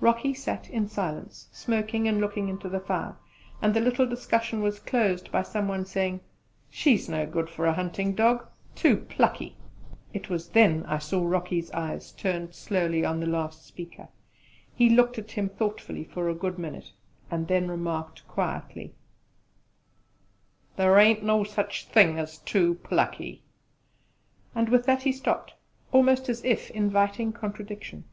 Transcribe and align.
Rocky 0.00 0.32
sat 0.32 0.70
in 0.70 0.86
silence, 0.86 1.48
smoking 1.50 2.06
and 2.06 2.20
looking 2.20 2.48
into 2.48 2.68
the 2.68 2.78
fire, 2.78 3.16
and 3.60 3.74
the 3.74 3.80
little 3.80 4.06
discussion 4.06 4.62
was 4.62 4.78
closed 4.78 5.32
by 5.32 5.42
some 5.42 5.66
one 5.66 5.84
saying, 5.86 6.20
"She's 6.70 7.08
no 7.08 7.26
good 7.26 7.50
for 7.50 7.66
a 7.66 7.72
hunting 7.72 8.14
dog 8.14 8.46
too 8.76 8.96
plucky!" 8.98 9.56
It 10.14 10.30
was 10.30 10.50
then 10.50 10.84
I 10.86 10.98
saw 10.98 11.26
Rocky's 11.26 11.68
eyes 11.72 12.12
turned 12.12 12.54
slowly 12.54 13.04
on 13.04 13.18
the 13.18 13.26
last 13.26 13.66
speaker: 13.66 14.06
he 14.72 14.88
looked 14.88 15.18
at 15.18 15.32
him 15.32 15.48
thoughtfully 15.48 16.04
for 16.04 16.28
a 16.28 16.34
good 16.36 16.60
minute, 16.60 16.92
and 17.28 17.48
then 17.48 17.66
remarked 17.66 18.24
quietly: 18.28 18.94
"Thar 20.76 20.96
ain't 20.96 21.24
no 21.24 21.42
sich 21.42 21.86
thing 21.86 22.20
as 22.20 22.38
too 22.38 22.76
plucky!" 22.84 23.42
And 24.54 24.68
with 24.68 24.86
that 24.86 25.02
he 25.02 25.10
stopped, 25.10 25.54
almost 25.90 26.28
as 26.28 26.44
if 26.44 26.70
inviting 26.70 27.32
contradiction. 27.32 28.04